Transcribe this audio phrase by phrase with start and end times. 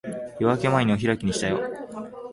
[0.39, 1.59] 夜明け前にお開きにしたよ。